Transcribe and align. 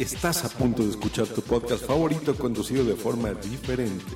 Estás 0.00 0.46
a 0.46 0.48
punto 0.48 0.82
de 0.82 0.88
escuchar 0.88 1.26
tu 1.26 1.42
podcast 1.42 1.84
favorito 1.84 2.34
conducido 2.34 2.82
de 2.82 2.96
forma 2.96 3.34
diferente. 3.34 4.14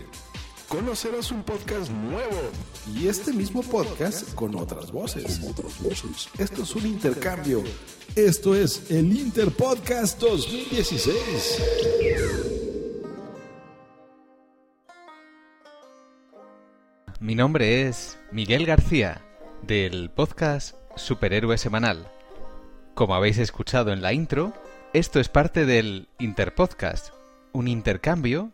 Conocerás 0.67 1.31
un 1.31 1.43
podcast 1.43 1.91
nuevo 1.91 2.41
y 2.97 3.07
este 3.07 3.35
mismo 3.35 3.63
podcast 3.63 4.35
con 4.35 4.57
otras 4.57 4.91
voces. 4.91 5.43
Esto 6.39 6.63
es 6.63 6.75
un 6.75 6.87
intercambio. 6.87 7.63
Esto 8.17 8.55
es 8.55 8.91
el 8.91 9.15
Interpodcast 9.15 10.19
2016. 10.21 11.63
Mi 17.21 17.35
nombre 17.35 17.87
es 17.87 18.19
Miguel 18.33 18.65
García, 18.65 19.21
del 19.61 20.09
podcast 20.09 20.77
Superhéroe 20.97 21.59
Semanal. 21.59 22.11
Como 22.95 23.15
habéis 23.15 23.37
escuchado 23.37 23.93
en 23.93 24.01
la 24.01 24.15
intro, 24.15 24.55
esto 24.95 25.19
es 25.19 25.29
parte 25.29 25.67
del 25.67 26.07
Interpodcast, 26.21 27.13
un 27.53 27.67
intercambio. 27.67 28.53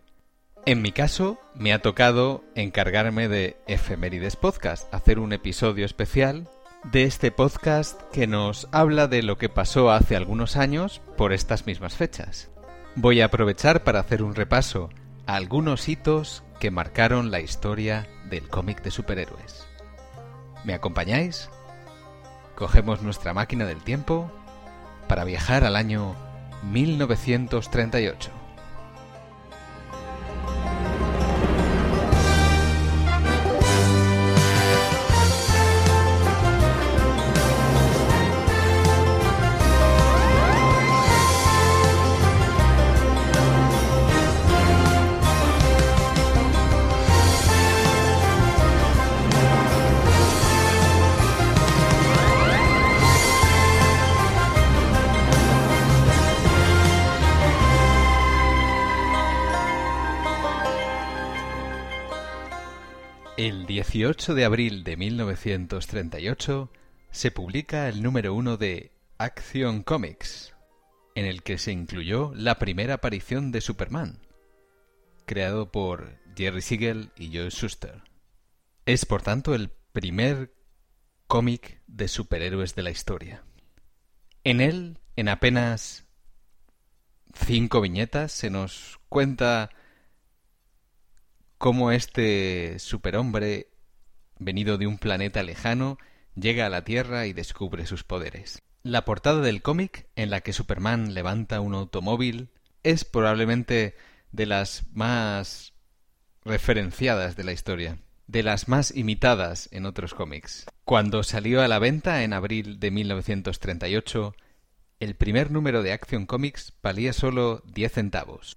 En 0.65 0.81
mi 0.81 0.91
caso, 0.91 1.39
me 1.55 1.75
ha 1.75 1.83
tocado 1.83 2.43
encargarme 2.55 3.29
de 3.29 3.59
Efemérides 3.67 4.37
Podcast, 4.37 4.93
hacer 4.95 5.19
un 5.19 5.35
episodio 5.35 5.85
especial 5.85 6.49
de 6.83 7.05
este 7.05 7.31
podcast 7.31 8.01
que 8.11 8.27
nos 8.27 8.69
habla 8.73 9.07
de 9.07 9.23
lo 9.23 9.37
que 9.37 9.51
pasó 9.51 9.91
hace 9.91 10.17
algunos 10.17 10.57
años 10.57 11.03
por 11.19 11.35
estas 11.35 11.67
mismas 11.67 11.95
fechas. 11.95 12.49
Voy 12.97 13.21
a 13.21 13.27
aprovechar 13.27 13.85
para 13.85 14.01
hacer 14.01 14.23
un 14.23 14.35
repaso 14.35 14.89
a 15.27 15.37
algunos 15.37 15.91
hitos 15.91 16.43
que 16.59 16.71
marcaron 16.71 17.31
la 17.31 17.41
historia 17.41 18.09
del 18.31 18.49
cómic 18.49 18.83
de 18.83 18.91
superhéroes. 18.91 19.67
¿Me 20.65 20.73
acompañáis? 20.73 21.51
Cogemos 22.55 23.03
nuestra 23.03 23.35
máquina 23.35 23.67
del 23.67 23.83
tiempo 23.83 24.33
para 25.07 25.25
viajar 25.25 25.65
al 25.65 25.77
año 25.77 26.17
1938. 26.63 28.40
El 63.41 63.65
18 63.65 64.35
de 64.35 64.45
abril 64.45 64.85
de 64.85 64.99
1938 64.99 66.71
se 67.11 67.31
publica 67.31 67.89
el 67.89 68.03
número 68.03 68.35
uno 68.35 68.59
de 68.59 68.93
Action 69.17 69.83
Comics, 69.83 70.55
en 71.15 71.25
el 71.25 71.43
que 71.43 71.57
se 71.57 71.73
incluyó 71.73 72.35
la 72.35 72.59
primera 72.59 72.93
aparición 72.93 73.51
de 73.51 73.63
Superman, 73.63 74.19
creado 75.25 75.73
por 75.73 76.19
Jerry 76.37 76.61
Siegel 76.61 77.13
y 77.17 77.35
Joe 77.35 77.49
Shuster. 77.49 78.03
Es 78.85 79.07
por 79.07 79.23
tanto 79.23 79.55
el 79.55 79.71
primer 79.93 80.53
cómic 81.27 81.81
de 81.87 82.09
superhéroes 82.09 82.75
de 82.75 82.83
la 82.83 82.91
historia. 82.91 83.43
En 84.45 84.61
él, 84.61 84.99
en 85.17 85.31
apenas 85.31 86.05
cinco 87.33 87.81
viñetas, 87.81 88.33
se 88.33 88.51
nos 88.51 89.01
cuenta 89.09 89.71
cómo 91.61 91.93
este 91.93 92.79
superhombre, 92.79 93.69
venido 94.39 94.79
de 94.79 94.87
un 94.87 94.97
planeta 94.97 95.43
lejano, 95.43 95.99
llega 96.35 96.65
a 96.65 96.71
la 96.71 96.85
Tierra 96.85 97.27
y 97.27 97.35
descubre 97.35 97.85
sus 97.85 98.03
poderes. 98.03 98.63
La 98.83 99.05
portada 99.05 99.43
del 99.43 99.61
cómic, 99.61 100.07
en 100.17 100.31
la 100.31 100.41
que 100.41 100.55
Superman 100.55 101.13
levanta 101.13 101.61
un 101.61 101.75
automóvil, 101.75 102.49
es 102.83 103.05
probablemente 103.05 103.95
de 104.33 104.47
las 104.47 104.87
más 104.95 105.75
referenciadas 106.47 107.37
de 107.37 107.45
la 107.45 107.53
historia, 107.53 107.99
de 108.27 108.43
las 108.43 108.67
más 108.67 108.97
imitadas 108.97 109.69
en 109.71 109.85
otros 109.85 110.15
cómics. 110.15 110.65
Cuando 110.87 111.23
salió 111.23 111.61
a 111.61 111.69
la 111.69 111.79
venta 111.79 112.25
en 112.25 112.33
abril 112.33 112.81
de 112.81 112.91
1938, 112.91 114.35
el 114.99 115.15
primer 115.15 115.51
número 115.51 115.83
de 115.83 115.93
Action 115.93 116.25
Comics 116.25 116.73
valía 116.83 117.13
solo 117.13 117.63
10 117.67 117.93
centavos. 117.93 118.57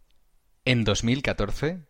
En 0.63 0.85
2014, 0.85 1.81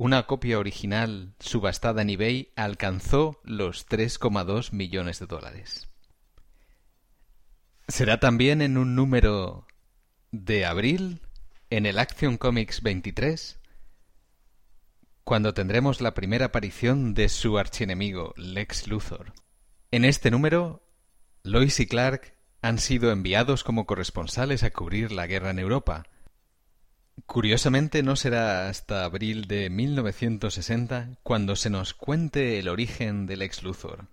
una 0.00 0.22
copia 0.22 0.58
original 0.58 1.34
subastada 1.40 2.00
en 2.00 2.08
eBay 2.08 2.52
alcanzó 2.56 3.38
los 3.44 3.86
3,2 3.86 4.72
millones 4.72 5.18
de 5.18 5.26
dólares. 5.26 5.90
Será 7.86 8.18
también 8.18 8.62
en 8.62 8.78
un 8.78 8.94
número 8.94 9.66
de 10.30 10.64
abril, 10.64 11.20
en 11.68 11.84
el 11.84 11.98
Action 11.98 12.38
Comics 12.38 12.80
23, 12.82 13.60
cuando 15.22 15.52
tendremos 15.52 16.00
la 16.00 16.14
primera 16.14 16.46
aparición 16.46 17.12
de 17.12 17.28
su 17.28 17.58
archienemigo, 17.58 18.32
Lex 18.38 18.88
Luthor. 18.88 19.34
En 19.90 20.06
este 20.06 20.30
número, 20.30 20.82
Lois 21.42 21.78
y 21.78 21.86
Clark 21.86 22.38
han 22.62 22.78
sido 22.78 23.12
enviados 23.12 23.64
como 23.64 23.84
corresponsales 23.84 24.62
a 24.62 24.70
cubrir 24.70 25.12
la 25.12 25.26
guerra 25.26 25.50
en 25.50 25.58
Europa, 25.58 26.04
Curiosamente 27.26 28.02
no 28.02 28.16
será 28.16 28.68
hasta 28.68 29.04
abril 29.04 29.46
de 29.46 29.70
1960 29.70 31.18
cuando 31.22 31.56
se 31.56 31.70
nos 31.70 31.94
cuente 31.94 32.58
el 32.58 32.68
origen 32.68 33.26
del 33.26 33.42
ex 33.42 33.62
Luthor, 33.62 34.08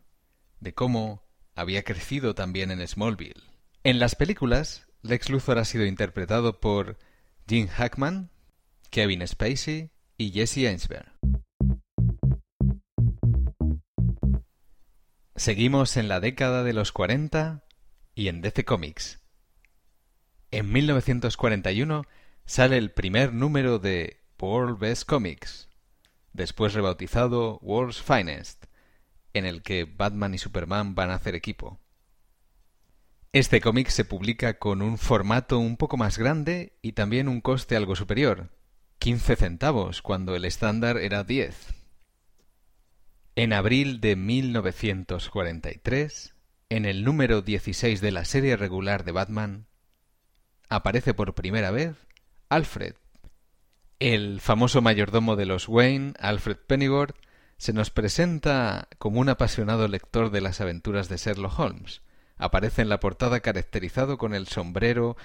de 0.59 0.73
cómo 0.73 1.23
había 1.55 1.83
crecido 1.83 2.35
también 2.35 2.71
en 2.71 2.85
Smallville. 2.87 3.43
En 3.83 3.99
las 3.99 4.15
películas, 4.15 4.87
Lex 5.01 5.29
Luthor 5.29 5.57
ha 5.59 5.65
sido 5.65 5.85
interpretado 5.85 6.59
por 6.59 6.97
Jim 7.47 7.67
Hackman, 7.67 8.29
Kevin 8.89 9.25
Spacey 9.27 9.91
y 10.17 10.31
Jesse 10.31 10.57
Einsberg. 10.57 11.11
Seguimos 15.35 15.97
en 15.97 16.07
la 16.07 16.19
década 16.19 16.63
de 16.63 16.73
los 16.73 16.91
40 16.91 17.63
y 18.15 18.27
en 18.27 18.41
DC 18.41 18.65
Comics. 18.65 19.21
En 20.49 20.71
1941 20.71 22.05
sale 22.47 22.77
el 22.77 22.91
primer 22.91 23.33
número 23.33 23.77
de 23.77 24.23
World 24.39 24.79
Best 24.79 25.03
Comics, 25.03 25.67
después 26.31 26.73
rebautizado 26.73 27.59
World's 27.61 28.01
Finest, 28.01 28.67
en 29.33 29.45
el 29.45 29.61
que 29.61 29.83
Batman 29.83 30.33
y 30.33 30.37
Superman 30.37 30.95
van 30.95 31.11
a 31.11 31.15
hacer 31.15 31.35
equipo. 31.35 31.81
Este 33.33 33.59
cómic 33.59 33.89
se 33.89 34.05
publica 34.05 34.57
con 34.57 34.81
un 34.81 34.97
formato 34.97 35.59
un 35.59 35.75
poco 35.75 35.97
más 35.97 36.17
grande 36.17 36.77
y 36.81 36.93
también 36.93 37.27
un 37.27 37.41
coste 37.41 37.75
algo 37.75 37.97
superior, 37.97 38.49
15 38.99 39.35
centavos 39.35 40.01
cuando 40.01 40.33
el 40.33 40.45
estándar 40.45 40.95
era 40.97 41.25
10. 41.25 41.73
En 43.35 43.51
abril 43.51 43.99
de 43.99 44.15
1943, 44.15 46.33
en 46.69 46.85
el 46.85 47.03
número 47.03 47.41
16 47.41 47.99
de 47.99 48.11
la 48.11 48.23
serie 48.23 48.55
regular 48.55 49.03
de 49.03 49.11
Batman, 49.11 49.67
aparece 50.69 51.13
por 51.13 51.35
primera 51.35 51.71
vez 51.71 52.07
Alfred. 52.49 52.93
El 53.99 54.39
famoso 54.39 54.81
mayordomo 54.81 55.35
de 55.35 55.45
los 55.45 55.67
Wayne, 55.67 56.13
Alfred 56.19 56.57
Pennyworth, 56.65 57.15
se 57.57 57.73
nos 57.73 57.89
presenta 57.89 58.87
como 58.99 59.19
un 59.19 59.27
apasionado 59.27 59.87
lector 59.89 60.31
de 60.31 60.39
las 60.39 60.61
aventuras 60.61 61.09
de 61.09 61.17
Sherlock 61.17 61.59
Holmes. 61.59 62.01
Aparece 62.37 62.83
en 62.83 62.89
la 62.89 63.01
portada 63.01 63.41
caracterizado 63.41 64.17
con 64.17 64.33
el 64.33 64.47
sombrero 64.47 65.17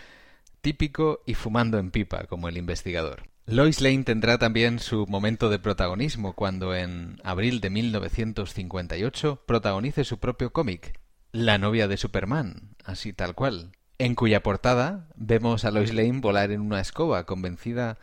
típico 0.63 1.23
y 1.25 1.35
fumando 1.35 1.79
en 1.79 1.93
pipa 1.93 2.25
como 2.25 2.49
el 2.49 2.57
investigador. 2.57 3.29
Lois 3.47 3.81
Lane 3.81 4.03
tendrá 4.03 4.39
también 4.39 4.81
su 4.81 5.07
momento 5.07 5.49
de 5.49 5.61
protagonismo 5.61 6.33
cuando 6.33 6.75
en 6.75 7.21
abril 7.23 7.61
de 7.61 7.71
1958 7.71 9.45
protagonice 9.47 10.05
su 10.05 10.19
propio 10.19 10.53
cómic, 10.53 10.99
La 11.31 11.59
novia 11.59 11.87
de 11.87 11.97
Superman, 11.97 12.75
así 12.85 13.13
tal 13.13 13.35
cual 13.35 13.73
en 14.05 14.17
cuya 14.17 14.43
portada 14.43 15.07
vemos 15.15 15.65
a 15.65 15.71
Lois 15.71 15.95
Lane 15.95 16.19
volar 16.19 16.51
en 16.51 16.61
una 16.61 16.81
escoba, 16.81 17.25
convencida 17.25 17.99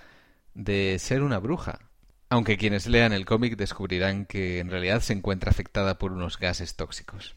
de 0.54 0.98
ser 0.98 1.22
una 1.24 1.40
bruja. 1.40 1.80
Aunque 2.30 2.58
quienes 2.58 2.88
lean 2.88 3.12
el 3.12 3.26
cómic 3.26 3.58
descubrirán 3.58 4.26
que 4.26 4.60
en 4.60 4.70
realidad 4.70 5.02
se 5.02 5.12
encuentra 5.12 5.52
afectada 5.52 5.98
por 5.98 6.14
unos 6.14 6.40
gases 6.40 6.76
tóxicos. 6.76 7.36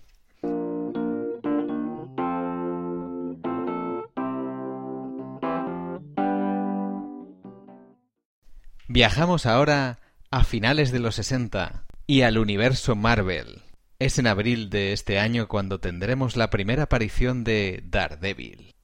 Viajamos 8.87 9.47
ahora 9.47 9.99
a 10.31 10.45
finales 10.45 10.93
de 10.93 11.01
los 11.01 11.17
60 11.17 11.83
y 12.07 12.23
al 12.23 12.39
universo 12.39 12.95
Marvel. 12.95 13.62
Es 14.03 14.19
en 14.19 14.27
abril 14.27 14.69
de 14.69 14.93
este 14.93 15.21
año 15.21 15.47
cuando 15.47 15.79
tendremos 15.79 16.35
la 16.35 16.51
primera 16.51 16.83
aparición 16.83 17.45
de 17.45 17.85
Daredevil. 17.87 18.75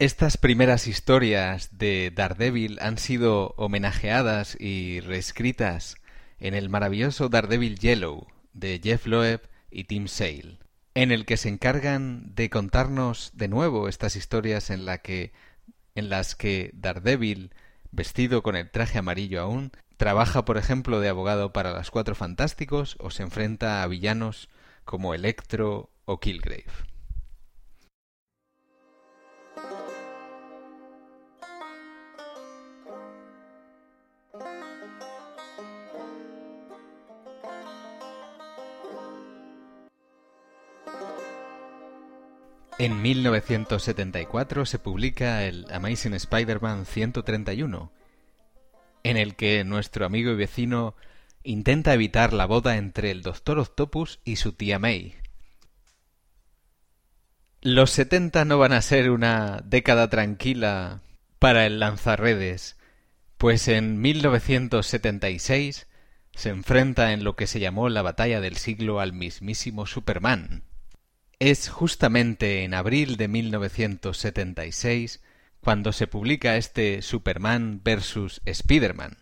Estas 0.00 0.36
primeras 0.36 0.88
historias 0.88 1.78
de 1.78 2.10
Daredevil 2.12 2.80
han 2.80 2.98
sido 2.98 3.54
homenajeadas 3.56 4.56
y 4.58 4.98
reescritas 4.98 5.94
en 6.40 6.54
el 6.54 6.70
maravilloso 6.70 7.28
Daredevil 7.28 7.78
Yellow 7.78 8.26
de 8.52 8.80
Jeff 8.82 9.06
Loeb 9.06 9.42
y 9.70 9.84
Tim 9.84 10.08
Sale, 10.08 10.58
en 10.94 11.12
el 11.12 11.24
que 11.24 11.36
se 11.36 11.48
encargan 11.48 12.34
de 12.34 12.50
contarnos 12.50 13.30
de 13.34 13.46
nuevo 13.46 13.88
estas 13.88 14.16
historias 14.16 14.70
en, 14.70 14.88
en 15.94 16.08
las 16.08 16.34
que 16.34 16.72
Daredevil, 16.74 17.52
vestido 17.94 18.42
con 18.42 18.56
el 18.56 18.70
traje 18.70 18.98
amarillo 18.98 19.40
aún, 19.40 19.72
trabaja, 19.96 20.44
por 20.44 20.58
ejemplo, 20.58 21.00
de 21.00 21.08
abogado 21.08 21.52
para 21.52 21.72
los 21.72 21.90
Cuatro 21.90 22.14
Fantásticos 22.14 22.96
o 22.98 23.10
se 23.10 23.22
enfrenta 23.22 23.82
a 23.82 23.86
villanos 23.86 24.48
como 24.84 25.14
Electro 25.14 25.90
o 26.04 26.20
Killgrave. 26.20 26.93
En 42.76 43.02
1974 43.02 44.66
se 44.66 44.80
publica 44.80 45.44
el 45.44 45.66
Amazing 45.70 46.14
Spider-Man 46.14 46.86
131, 46.86 47.92
en 49.04 49.16
el 49.16 49.36
que 49.36 49.62
nuestro 49.62 50.04
amigo 50.04 50.32
y 50.32 50.34
vecino 50.34 50.96
intenta 51.44 51.94
evitar 51.94 52.32
la 52.32 52.46
boda 52.46 52.76
entre 52.76 53.12
el 53.12 53.22
Doctor 53.22 53.60
Octopus 53.60 54.18
y 54.24 54.36
su 54.36 54.54
tía 54.54 54.80
May. 54.80 55.14
Los 57.60 57.92
70 57.92 58.44
no 58.44 58.58
van 58.58 58.72
a 58.72 58.82
ser 58.82 59.10
una 59.10 59.62
década 59.64 60.10
tranquila 60.10 61.00
para 61.38 61.66
el 61.66 61.78
lanzarredes, 61.78 62.76
pues 63.38 63.68
en 63.68 64.00
1976 64.00 65.86
se 66.34 66.48
enfrenta 66.48 67.12
en 67.12 67.22
lo 67.22 67.36
que 67.36 67.46
se 67.46 67.60
llamó 67.60 67.88
la 67.88 68.02
batalla 68.02 68.40
del 68.40 68.56
siglo 68.56 68.98
al 68.98 69.12
mismísimo 69.12 69.86
Superman. 69.86 70.64
Es 71.38 71.68
justamente 71.68 72.64
en 72.64 72.74
abril 72.74 73.16
de 73.16 73.28
1976 73.28 75.22
cuando 75.60 75.92
se 75.92 76.06
publica 76.06 76.56
este 76.56 77.02
Superman 77.02 77.80
vs. 77.82 78.42
Spider-Man. 78.44 79.18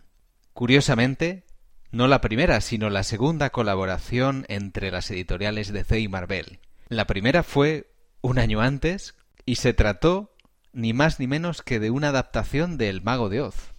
Curiosamente, 0.52 1.44
no 1.90 2.08
la 2.08 2.20
primera, 2.20 2.60
sino 2.60 2.90
la 2.90 3.04
segunda 3.04 3.50
colaboración 3.50 4.44
entre 4.48 4.90
las 4.90 5.10
editoriales 5.10 5.72
DC 5.72 6.00
y 6.00 6.08
Marvel. 6.08 6.60
La 6.88 7.06
primera 7.06 7.42
fue 7.42 7.92
un 8.20 8.38
año 8.38 8.60
antes 8.60 9.14
y 9.46 9.56
se 9.56 9.72
trató 9.72 10.34
ni 10.72 10.92
más 10.92 11.20
ni 11.20 11.26
menos 11.26 11.62
que 11.62 11.80
de 11.80 11.90
una 11.90 12.08
adaptación 12.08 12.78
de 12.78 12.88
El 12.88 13.02
Mago 13.02 13.28
de 13.28 13.40
Oz. 13.40 13.72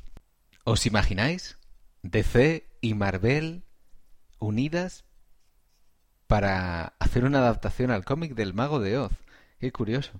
¿Os 0.64 0.86
imagináis? 0.86 1.58
DC 2.04 2.68
y 2.82 2.94
Marvel 2.94 3.64
unidas 4.40 5.06
para 6.28 6.94
hacer 7.00 7.25
una 7.25 7.40
adaptación 7.40 7.92
al 7.92 8.06
cómic 8.06 8.34
del 8.34 8.54
Mago 8.54 8.80
de 8.80 8.98
Oz. 8.98 9.12
Qué 9.60 9.72
curioso. 9.72 10.12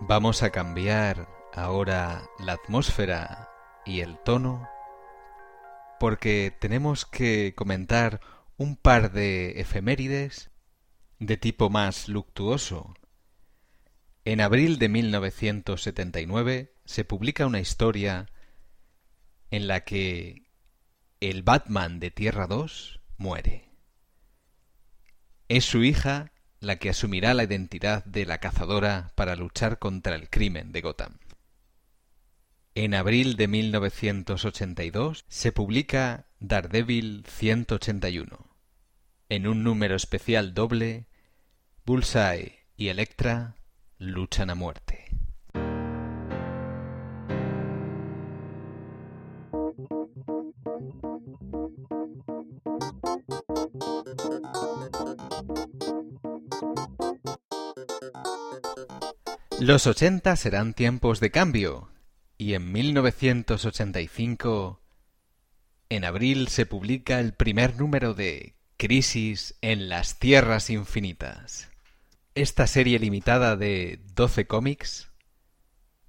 Vamos 0.00 0.42
a 0.42 0.50
cambiar 0.50 1.28
ahora 1.52 2.22
la 2.38 2.52
atmósfera 2.52 3.50
y 3.84 4.00
el 4.00 4.18
tono 4.18 4.68
porque 5.98 6.56
tenemos 6.58 7.04
que 7.04 7.54
comentar 7.54 8.20
un 8.56 8.76
par 8.76 9.12
de 9.12 9.60
efemérides 9.60 10.50
de 11.18 11.36
tipo 11.36 11.70
más 11.70 12.08
luctuoso. 12.08 12.94
En 14.28 14.42
abril 14.42 14.78
de 14.78 14.90
1979 14.90 16.74
se 16.84 17.04
publica 17.06 17.46
una 17.46 17.60
historia 17.60 18.28
en 19.50 19.66
la 19.66 19.84
que 19.84 20.50
el 21.20 21.42
Batman 21.42 21.98
de 21.98 22.10
Tierra 22.10 22.46
2 22.46 23.00
muere. 23.16 23.70
Es 25.48 25.64
su 25.64 25.82
hija 25.82 26.32
la 26.60 26.76
que 26.76 26.90
asumirá 26.90 27.32
la 27.32 27.44
identidad 27.44 28.04
de 28.04 28.26
la 28.26 28.36
cazadora 28.36 29.12
para 29.14 29.34
luchar 29.34 29.78
contra 29.78 30.14
el 30.14 30.28
crimen 30.28 30.72
de 30.72 30.82
Gotham. 30.82 31.20
En 32.74 32.92
abril 32.92 33.36
de 33.36 33.48
1982 33.48 35.24
se 35.26 35.52
publica 35.52 36.26
Daredevil 36.38 37.24
181. 37.26 38.54
En 39.30 39.46
un 39.46 39.64
número 39.64 39.96
especial 39.96 40.52
doble, 40.52 41.06
Bullseye 41.86 42.66
y 42.76 42.88
Elektra 42.88 43.57
luchan 43.98 44.50
a 44.50 44.54
muerte. 44.54 45.08
Los 59.60 59.88
80 59.88 60.36
serán 60.36 60.72
tiempos 60.72 61.18
de 61.18 61.32
cambio, 61.32 61.90
y 62.36 62.54
en 62.54 62.70
1985, 62.70 64.80
en 65.88 66.04
abril, 66.04 66.46
se 66.48 66.64
publica 66.64 67.18
el 67.18 67.34
primer 67.34 67.76
número 67.76 68.14
de 68.14 68.54
Crisis 68.76 69.56
en 69.60 69.88
las 69.88 70.20
Tierras 70.20 70.70
Infinitas. 70.70 71.67
Esta 72.38 72.68
serie 72.68 73.00
limitada 73.00 73.56
de 73.56 73.98
12 74.14 74.46
cómics, 74.46 75.10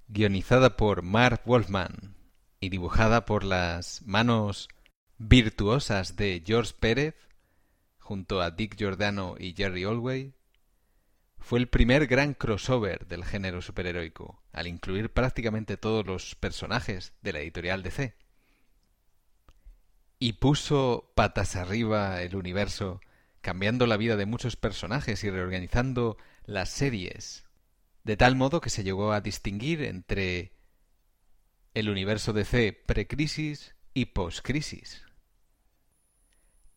guionizada 0.06 0.76
por 0.76 1.02
Mark 1.02 1.42
Wolfman 1.44 2.14
y 2.60 2.68
dibujada 2.68 3.26
por 3.26 3.42
las 3.42 4.02
manos 4.02 4.68
virtuosas 5.18 6.14
de 6.14 6.40
George 6.46 6.72
Pérez, 6.78 7.16
junto 7.98 8.40
a 8.40 8.52
Dick 8.52 8.76
Giordano 8.76 9.34
y 9.40 9.54
Jerry 9.56 9.84
Olway, 9.84 10.32
fue 11.40 11.58
el 11.58 11.68
primer 11.68 12.06
gran 12.06 12.34
crossover 12.34 13.08
del 13.08 13.24
género 13.24 13.60
superheroico, 13.60 14.40
al 14.52 14.68
incluir 14.68 15.12
prácticamente 15.12 15.76
todos 15.78 16.06
los 16.06 16.36
personajes 16.36 17.12
de 17.22 17.32
la 17.32 17.40
editorial 17.40 17.82
DC. 17.82 18.14
Y 20.20 20.34
puso 20.34 21.10
patas 21.16 21.56
arriba 21.56 22.22
el 22.22 22.36
universo, 22.36 23.00
cambiando 23.40 23.86
la 23.86 23.96
vida 23.96 24.16
de 24.16 24.26
muchos 24.26 24.56
personajes 24.56 25.24
y 25.24 25.30
reorganizando 25.30 26.16
las 26.44 26.68
series, 26.68 27.44
de 28.04 28.16
tal 28.16 28.36
modo 28.36 28.60
que 28.60 28.70
se 28.70 28.84
llegó 28.84 29.12
a 29.12 29.20
distinguir 29.20 29.82
entre 29.82 30.52
el 31.74 31.88
universo 31.88 32.32
DC 32.32 32.82
pre-crisis 32.86 33.74
y 33.94 34.06
post-crisis. 34.06 35.02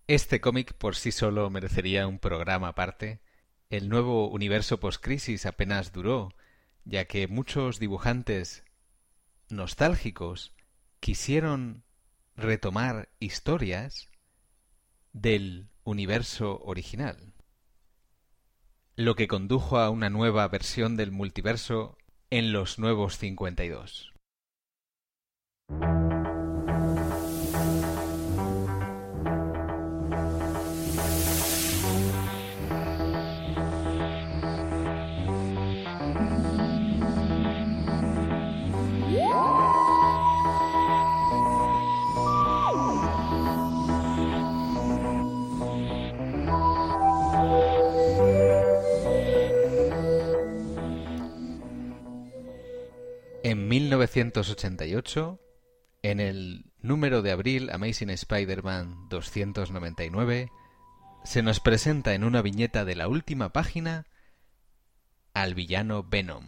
Este 0.07 0.41
cómic 0.41 0.73
por 0.73 0.95
sí 0.95 1.11
solo 1.11 1.49
merecería 1.49 2.07
un 2.07 2.19
programa 2.19 2.69
aparte, 2.69 3.21
el 3.69 3.89
nuevo 3.89 4.29
universo 4.29 4.79
post-crisis 4.79 5.45
apenas 5.45 5.93
duró, 5.93 6.33
ya 6.85 7.05
que 7.05 7.27
muchos 7.27 7.79
dibujantes 7.79 8.63
nostálgicos 9.49 10.53
quisieron 10.99 11.83
retomar 12.35 13.09
historias 13.19 14.09
del 15.11 15.69
universo 15.83 16.59
original, 16.63 17.33
lo 18.95 19.15
que 19.15 19.27
condujo 19.27 19.77
a 19.77 19.89
una 19.89 20.09
nueva 20.09 20.47
versión 20.47 20.95
del 20.97 21.11
multiverso 21.11 21.97
en 22.29 22.53
los 22.53 22.79
nuevos 22.79 23.17
52. 23.17 24.13
1988, 54.15 55.39
en 56.03 56.19
el 56.19 56.65
número 56.81 57.23
de 57.23 57.31
abril 57.31 57.69
Amazing 57.71 58.11
Spider-Man 58.11 59.09
299, 59.09 60.51
se 61.23 61.41
nos 61.41 61.59
presenta 61.59 62.13
en 62.13 62.23
una 62.23 62.43
viñeta 62.43 62.85
de 62.85 62.95
la 62.95 63.07
última 63.07 63.53
página 63.53 64.05
al 65.33 65.55
villano 65.55 66.03
Venom, 66.03 66.47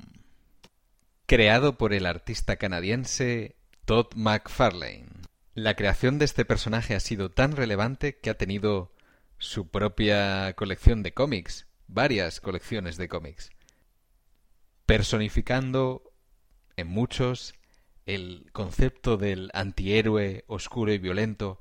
creado 1.26 1.78
por 1.78 1.94
el 1.94 2.06
artista 2.06 2.58
canadiense 2.58 3.56
Todd 3.86 4.14
McFarlane. 4.16 5.08
La 5.56 5.76
creación 5.76 6.20
de 6.20 6.26
este 6.26 6.46
personaje 6.46 6.94
ha 6.94 7.00
sido 7.00 7.32
tan 7.32 7.56
relevante 7.56 8.20
que 8.20 8.30
ha 8.30 8.38
tenido 8.38 8.94
su 9.40 9.70
propia 9.70 10.54
colección 10.54 11.02
de 11.02 11.14
cómics, 11.14 11.66
varias 11.88 12.42
colecciones 12.42 12.98
de 12.98 13.08
cómics, 13.08 13.50
personificando 14.86 16.15
en 16.78 16.88
muchos 16.88 17.54
el 18.06 18.50
concepto 18.52 19.18
del 19.18 19.50
antihéroe 19.54 20.44
oscuro 20.48 20.94
y 20.94 20.98
violento, 20.98 21.60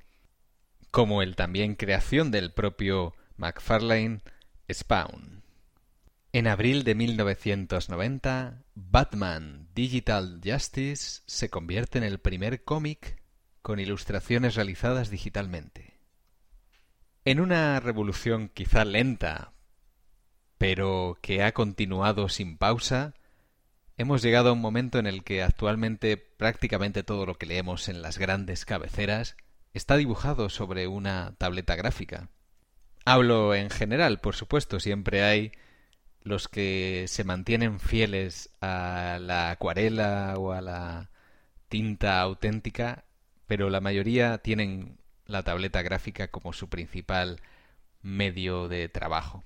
como 0.91 1.23
el 1.23 1.37
también 1.37 1.75
creación 1.75 2.31
del 2.31 2.53
propio 2.53 3.15
McFarlane 3.37 4.21
Spawn. 4.73 5.43
En 6.33 6.47
abril 6.49 6.85
de 6.85 6.95
1990, 6.95 8.65
Batman 8.75 9.69
Digital 9.75 10.41
Justice 10.45 11.23
se 11.27 11.49
convierte 11.49 11.99
en 11.99 12.05
el 12.05 12.19
primer 12.19 12.65
cómic 12.65 13.23
con 13.63 13.79
ilustraciones 13.79 14.57
realizadas 14.57 15.11
digitalmente. 15.11 16.01
En 17.25 17.41
una 17.41 17.81
revolución 17.81 18.51
quizá 18.53 18.85
lenta, 18.85 19.53
pero 20.59 21.19
que 21.23 21.43
ha 21.43 21.55
continuado 21.55 22.29
sin 22.29 22.59
pausa, 22.59 23.15
hemos 23.97 24.23
llegado 24.23 24.51
a 24.51 24.53
un 24.53 24.61
momento 24.61 24.99
en 24.99 25.07
el 25.07 25.25
que 25.25 25.43
actualmente 25.43 26.17
prácticamente 26.17 27.03
todo 27.03 27.27
lo 27.27 27.37
que 27.37 27.47
leemos 27.47 27.89
en 27.89 28.03
las 28.03 28.19
grandes 28.19 28.65
cabeceras 28.65 29.37
está 29.73 29.97
dibujado 29.97 30.49
sobre 30.49 30.87
una 30.87 31.35
tableta 31.39 31.77
gráfica. 31.77 32.29
Hablo 33.05 33.55
en 33.55 33.71
general, 33.71 34.21
por 34.21 34.35
supuesto, 34.35 34.81
siempre 34.81 35.23
hay 35.23 35.53
los 36.23 36.49
que 36.49 37.05
se 37.07 37.25
mantienen 37.25 37.81
fieles 37.81 38.51
a 38.61 39.19
la 39.21 39.51
acuarela 39.51 40.35
o 40.39 40.53
a 40.53 40.63
la 40.63 41.11
tinta 41.69 42.21
auténtica, 42.21 43.05
pero 43.47 43.69
la 43.69 43.81
mayoría 43.81 44.39
tienen 44.39 44.99
la 45.27 45.43
tableta 45.43 45.83
gráfica 45.83 46.29
como 46.29 46.53
su 46.53 46.69
principal 46.69 47.41
medio 48.01 48.69
de 48.69 48.89
trabajo. 48.89 49.45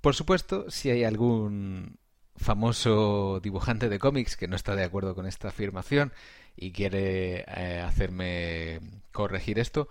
Por 0.00 0.14
supuesto, 0.14 0.70
si 0.70 0.90
hay 0.90 1.04
algún 1.04 1.98
famoso 2.36 3.40
dibujante 3.40 3.88
de 3.88 3.98
cómics 3.98 4.36
que 4.36 4.48
no 4.48 4.56
está 4.56 4.76
de 4.76 4.84
acuerdo 4.84 5.14
con 5.14 5.26
esta 5.26 5.48
afirmación 5.48 6.12
y 6.56 6.72
quiere 6.72 7.44
eh, 7.48 7.80
hacerme 7.80 8.80
corregir 9.12 9.58
esto, 9.58 9.88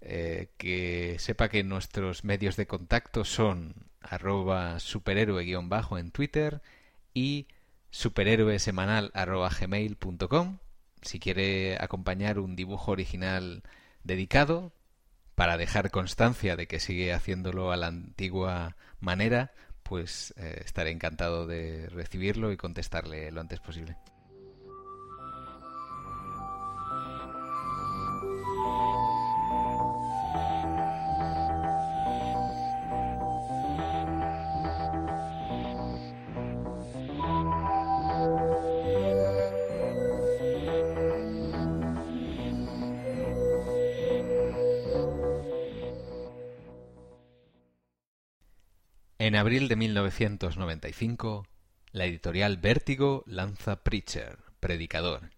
eh, 0.00 0.48
que 0.56 1.16
sepa 1.18 1.48
que 1.48 1.64
nuestros 1.64 2.24
medios 2.24 2.56
de 2.56 2.66
contacto 2.66 3.24
son 3.24 3.74
arroba 4.00 4.78
superhéroe-bajo 4.80 5.98
en 5.98 6.10
Twitter 6.10 6.62
y 7.14 7.48
superhéroesemanal 7.90 9.10
arroba 9.14 9.50
gmail.com 9.50 10.58
si 11.02 11.20
quiere 11.20 11.76
acompañar 11.80 12.38
un 12.38 12.56
dibujo 12.56 12.92
original 12.92 13.62
dedicado 14.04 14.72
para 15.34 15.56
dejar 15.56 15.90
constancia 15.90 16.56
de 16.56 16.66
que 16.66 16.80
sigue 16.80 17.12
haciéndolo 17.12 17.70
a 17.70 17.76
la 17.76 17.86
antigua 17.86 18.76
manera, 19.00 19.52
pues 19.88 20.34
eh, 20.36 20.62
estaré 20.64 20.90
encantado 20.90 21.46
de 21.46 21.88
recibirlo 21.88 22.52
y 22.52 22.56
contestarle 22.56 23.30
lo 23.32 23.40
antes 23.40 23.60
posible. 23.60 23.96
En 49.28 49.36
abril 49.36 49.68
de 49.68 49.76
1995, 49.76 51.46
la 51.92 52.06
editorial 52.06 52.56
Vértigo 52.56 53.24
lanza 53.26 53.84
Preacher, 53.84 54.38
Predicador, 54.58 55.32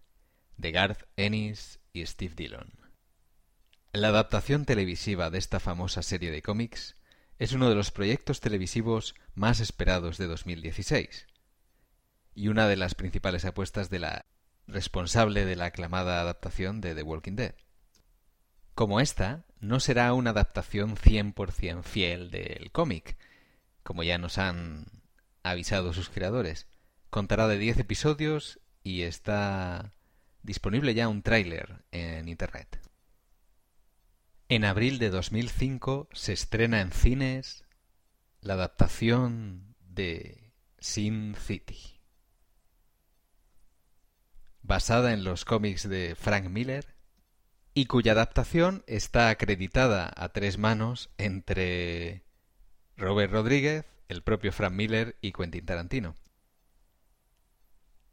de 0.55 0.71
Garth 0.71 1.09
Ennis 1.17 1.81
y 1.91 2.05
Steve 2.05 2.33
Dillon. 2.33 2.71
La 3.91 4.07
adaptación 4.07 4.63
televisiva 4.63 5.29
de 5.29 5.39
esta 5.39 5.59
famosa 5.59 6.03
serie 6.03 6.31
de 6.31 6.41
cómics 6.41 6.95
es 7.37 7.51
uno 7.51 7.67
de 7.67 7.75
los 7.75 7.91
proyectos 7.91 8.39
televisivos 8.39 9.13
más 9.35 9.59
esperados 9.59 10.17
de 10.17 10.27
2016 10.27 11.27
y 12.33 12.47
una 12.47 12.69
de 12.69 12.77
las 12.77 12.95
principales 12.95 13.43
apuestas 13.43 13.89
de 13.89 13.99
la 13.99 14.25
responsable 14.67 15.43
de 15.43 15.57
la 15.57 15.65
aclamada 15.65 16.21
adaptación 16.21 16.79
de 16.79 16.95
The 16.95 17.03
Walking 17.03 17.35
Dead. 17.35 17.55
Como 18.73 19.01
esta, 19.01 19.43
no 19.59 19.81
será 19.81 20.13
una 20.13 20.29
adaptación 20.29 20.95
100% 20.95 21.83
fiel 21.83 22.31
del 22.31 22.71
cómic, 22.71 23.17
como 23.83 24.03
ya 24.03 24.17
nos 24.17 24.37
han 24.37 24.85
avisado 25.43 25.93
sus 25.93 26.09
creadores. 26.09 26.67
Contará 27.09 27.47
de 27.47 27.57
10 27.57 27.79
episodios 27.79 28.59
y 28.83 29.01
está 29.03 29.93
disponible 30.43 30.93
ya 30.93 31.07
un 31.07 31.23
tráiler 31.23 31.83
en 31.91 32.27
Internet. 32.27 32.79
En 34.49 34.65
abril 34.65 34.99
de 34.99 35.09
2005 35.09 36.09
se 36.11 36.33
estrena 36.33 36.81
en 36.81 36.91
cines 36.91 37.63
la 38.41 38.55
adaptación 38.55 39.75
de 39.79 40.51
Sin 40.79 41.35
City. 41.35 42.01
Basada 44.61 45.13
en 45.13 45.23
los 45.23 45.45
cómics 45.45 45.87
de 45.87 46.15
Frank 46.15 46.49
Miller 46.49 46.95
y 47.73 47.85
cuya 47.85 48.11
adaptación 48.11 48.83
está 48.87 49.29
acreditada 49.29 50.11
a 50.15 50.29
tres 50.29 50.57
manos 50.57 51.09
entre 51.17 52.25
Robert 53.01 53.33
Rodríguez, 53.33 53.85
el 54.09 54.21
propio 54.21 54.51
Frank 54.51 54.73
Miller 54.73 55.17
y 55.21 55.31
Quentin 55.31 55.65
Tarantino. 55.65 56.15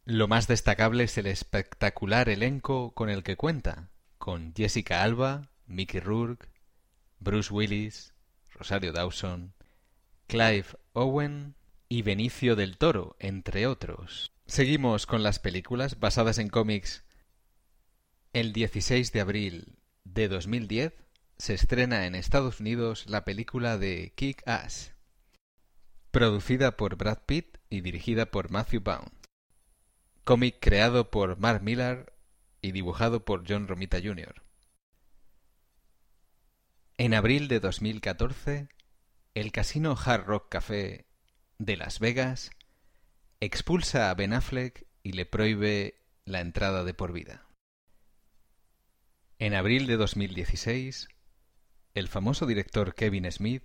Lo 0.07 0.29
más 0.29 0.49
destacable 0.49 1.05
es 1.05 1.19
el 1.19 1.27
espectacular 1.27 2.31
elenco 2.31 2.93
con 2.93 3.11
el 3.11 3.23
que 3.23 3.37
cuenta, 3.37 3.91
con 4.17 4.55
Jessica 4.57 5.03
Alba, 5.03 5.51
Mickey 5.67 6.01
Rourke, 6.01 6.49
Bruce 7.19 7.53
Willis, 7.53 8.15
Rosario 8.51 8.93
Dawson, 8.93 9.53
Clive 10.27 10.67
Owen 10.95 11.55
y 11.91 12.01
Benicio 12.01 12.57
del 12.57 12.79
Toro, 12.79 13.15
entre 13.19 13.67
otros. 13.67 14.33
Seguimos 14.47 15.05
con 15.05 15.23
las 15.23 15.39
películas 15.39 16.01
basadas 16.01 16.39
en 16.39 16.49
cómics. 16.49 17.05
El 18.33 18.55
16 18.55 19.13
de 19.13 19.21
abril 19.21 19.79
de 20.05 20.29
2010 20.29 21.08
se 21.39 21.55
estrena 21.55 22.07
en 22.07 22.15
Estados 22.15 22.61
Unidos 22.61 23.05
la 23.07 23.25
película 23.25 23.79
de 23.79 24.13
Kick 24.17 24.47
Ass, 24.47 24.95
producida 26.11 26.77
por 26.77 26.97
Brad 26.97 27.21
Pitt 27.27 27.59
y 27.71 27.81
dirigida 27.81 28.27
por 28.27 28.51
Matthew 28.51 28.83
Vaughn. 28.83 29.13
Cómic 30.25 30.57
creado 30.61 31.11
por 31.11 31.39
Mark 31.39 31.63
Millar 31.63 32.13
y 32.61 32.73
dibujado 32.73 33.25
por 33.25 33.45
John 33.49 33.69
Romita 33.69 33.99
Jr. 34.03 34.43
En 36.99 37.15
abril 37.15 37.47
de 37.47 37.61
2014, 37.61 38.69
el 39.35 39.53
casino 39.53 39.97
Hard 39.97 40.25
Rock 40.25 40.49
Café 40.49 41.07
de 41.59 41.77
Las 41.77 42.01
Vegas 42.01 42.51
expulsa 43.41 44.11
a 44.11 44.15
Ben 44.15 44.33
Affleck 44.33 44.87
y 45.05 45.13
le 45.13 45.25
prohíbe 45.25 46.03
la 46.25 46.41
entrada 46.41 46.83
de 46.83 46.95
por 46.95 47.13
vida. 47.13 47.47
En 49.39 49.55
abril 49.55 49.87
de 49.87 49.97
2016, 49.97 51.09
el 51.99 52.09
famoso 52.09 52.47
director 52.47 52.95
Kevin 52.95 53.31
Smith 53.31 53.65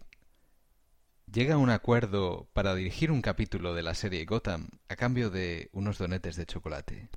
llega 1.31 1.55
a 1.55 1.57
un 1.57 1.69
acuerdo 1.69 2.49
para 2.53 2.75
dirigir 2.75 3.11
un 3.11 3.21
capítulo 3.21 3.73
de 3.73 3.83
la 3.83 3.93
serie 3.93 4.25
Gotham 4.25 4.69
a 4.89 4.95
cambio 4.95 5.29
de 5.29 5.69
unos 5.71 5.97
donetes 5.97 6.35
de 6.35 6.45
chocolate. 6.45 7.09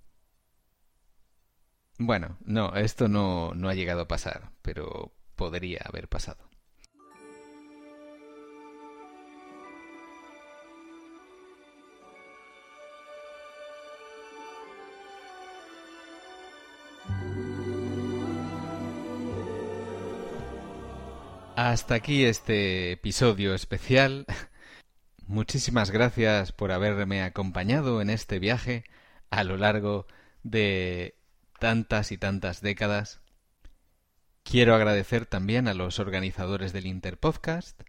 Bueno, 1.99 2.37
no, 2.45 2.75
esto 2.77 3.09
no, 3.09 3.55
no 3.55 3.69
ha 3.69 3.75
llegado 3.75 4.03
a 4.03 4.09
pasar, 4.09 4.53
pero 4.63 5.15
podría 5.35 5.81
haber 5.85 6.09
pasado. 6.09 6.49
Hasta 21.69 21.97
aquí 21.97 22.25
este 22.25 22.93
episodio 22.93 23.53
especial. 23.53 24.25
Muchísimas 25.27 25.91
gracias 25.91 26.53
por 26.53 26.71
haberme 26.71 27.23
acompañado 27.25 28.01
en 28.01 28.09
este 28.09 28.39
viaje 28.39 28.85
a 29.31 29.43
lo 29.43 29.57
largo 29.57 30.07
de 30.45 31.19
tantas 31.59 32.13
y 32.13 32.19
tantas 32.19 32.61
décadas. 32.61 33.21
Quiero 34.45 34.77
agradecer 34.77 35.27
también 35.27 35.67
a 35.67 35.75
los 35.75 35.99
organizadores 35.99 36.73
del 36.73 36.87
Interpodcast, 36.87 37.83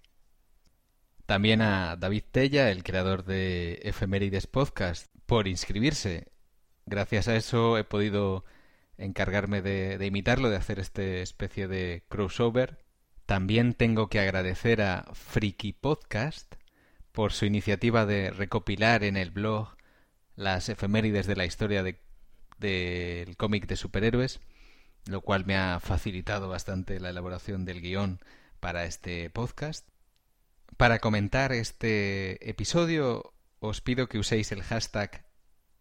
también 1.27 1.61
a 1.61 1.97
David 1.97 2.23
Tella, 2.31 2.71
el 2.71 2.83
creador 2.83 3.25
de 3.25 3.73
Efemérides 3.83 4.47
Podcast, 4.47 5.05
por 5.27 5.47
inscribirse. 5.47 6.31
Gracias 6.87 7.27
a 7.27 7.35
eso 7.35 7.77
he 7.77 7.83
podido 7.83 8.43
encargarme 8.97 9.61
de, 9.61 10.03
imitarlo, 10.03 10.49
de 10.49 10.55
hacer 10.55 10.79
esta 10.79 11.03
especie 11.03 11.67
de 11.67 12.05
crossover 12.09 12.86
También 13.27 13.73
tengo 13.73 14.09
que 14.09 14.19
agradecer 14.21 14.81
a 14.81 15.05
Freaky 15.11 15.73
Podcast 15.73 16.55
por 17.11 17.33
su 17.33 17.45
iniciativa 17.45 18.05
de 18.05 18.31
recopilar 18.31 19.03
en 19.03 19.17
el 19.17 19.31
blog 19.31 19.75
las 20.37 20.69
efemérides 20.69 21.27
de 21.27 21.35
la 21.35 21.43
historia 21.43 21.83
del 21.83 23.35
cómic 23.35 23.67
de 23.67 23.75
superhéroes, 23.75 24.39
lo 25.07 25.19
cual 25.19 25.45
me 25.45 25.57
ha 25.57 25.81
facilitado 25.81 26.47
bastante 26.47 27.01
la 27.01 27.09
elaboración 27.09 27.65
del 27.65 27.81
guion 27.81 28.21
para 28.61 28.85
este 28.85 29.29
podcast. 29.29 29.85
Para 30.77 30.99
comentar 30.99 31.51
este 31.51 32.49
episodio 32.49 33.33
os 33.59 33.81
pido 33.81 34.07
que 34.07 34.19
uséis 34.19 34.53
el 34.53 34.63
hashtag 34.63 35.25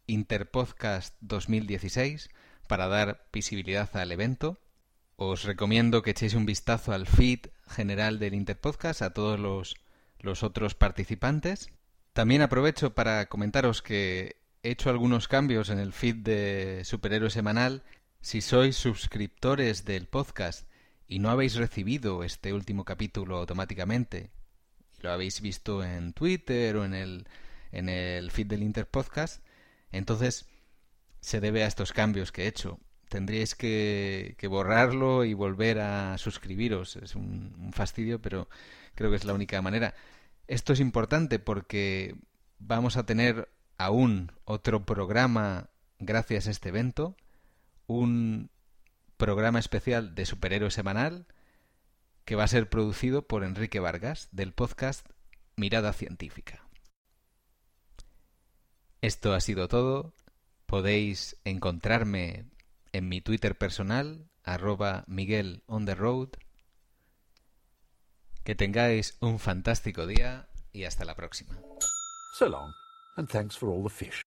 Interpodcast2016 0.09 2.29
para 2.67 2.89
dar 2.89 3.25
visibilidad 3.33 3.97
al 3.97 4.11
evento. 4.11 4.59
Os 5.19 5.45
recomiendo 5.45 6.03
que 6.03 6.11
echéis 6.11 6.35
un 6.35 6.45
vistazo 6.45 6.93
al 6.93 7.07
feed 7.07 7.47
general 7.67 8.19
del 8.19 8.35
Interpodcast, 8.35 9.01
a 9.01 9.15
todos 9.15 9.41
los, 9.41 9.77
los 10.21 10.43
otros 10.43 10.75
participantes. 10.75 11.71
También 12.13 12.43
aprovecho 12.43 12.95
para 12.95 13.27
comentaros 13.27 13.81
que 13.81 14.37
he 14.63 14.71
hecho 14.73 14.91
algunos 14.91 15.27
cambios 15.27 15.71
en 15.71 15.79
el 15.79 15.95
feed 15.95 16.17
de 16.17 16.83
Superhéroe 16.85 17.31
Semanal. 17.31 17.83
Si 18.21 18.43
sois 18.43 18.77
suscriptores 18.77 19.87
del 19.87 20.07
podcast 20.07 20.69
y 21.09 21.19
no 21.19 21.31
habéis 21.31 21.55
recibido 21.55 22.23
este 22.23 22.53
último 22.53 22.85
capítulo 22.85 23.39
automáticamente, 23.39 24.31
y 24.99 25.03
lo 25.03 25.13
habéis 25.13 25.41
visto 25.41 25.83
en 25.83 26.13
Twitter 26.13 26.77
o 26.77 26.85
en 26.85 26.93
el, 26.93 27.27
en 27.73 27.89
el 27.89 28.31
feed 28.31 28.49
del 28.49 28.63
Interpodcast, 28.63 29.43
entonces 29.93 30.47
se 31.21 31.41
debe 31.41 31.65
a 31.65 31.69
estos 31.69 31.95
cambios 31.95 32.33
que 32.33 32.45
he 32.45 32.49
hecho. 32.49 32.79
Tendríais 33.09 33.55
que, 33.55 34.37
borrarlo 34.49 35.25
y 35.25 35.35
volver 35.35 35.81
a 35.81 36.19
suscribiros. 36.19 36.97
Es 36.97 37.15
un, 37.15 37.55
un 37.59 37.73
fastidio, 37.73 38.21
pero 38.21 38.49
creo 38.95 39.11
que 39.11 39.17
es 39.17 39.25
la 39.25 39.35
única 39.35 39.63
manera. 39.63 39.95
Esto 40.49 40.73
es 40.73 40.81
importante 40.81 41.39
porque 41.39 42.17
vamos 42.59 42.97
a 42.97 43.07
tener 43.07 43.49
aún 43.79 44.33
otro 44.45 44.85
programa 44.85 45.71
gracias 45.99 46.47
a 46.47 46.51
este 46.51 46.71
evento, 46.71 47.17
un 47.87 48.51
programa 49.17 49.59
especial 49.59 50.15
de 50.15 50.27
superhéroe 50.27 50.71
semanal 50.71 51.27
que 52.25 52.35
va 52.35 52.45
a 52.45 52.49
ser 52.49 52.69
producido 52.69 53.27
por 53.27 53.45
Enrique 53.45 53.81
Vargas 53.81 54.29
del 54.33 54.53
podcast 54.53 55.09
Mirada 55.57 55.93
Científica. 55.93 56.67
Esto 59.01 59.33
ha 59.33 59.41
sido 59.41 59.69
todo. 59.69 60.13
Podéis 60.67 61.37
encontrarme 61.45 62.47
en 62.97 63.09
mi 63.09 63.21
Twitter 63.21 63.57
personal, 63.57 64.29
arroba 64.43 65.05
Miguel 65.07 65.63
on 65.67 65.85
the 65.85 65.95
road. 65.95 66.31
Que 68.45 68.55
tengáis 68.55 69.17
un 69.21 69.39
fantástico 69.39 70.07
día 70.07 70.49
y 70.73 70.85
hasta 70.85 71.05
la 71.05 71.15
próxima. 71.15 71.61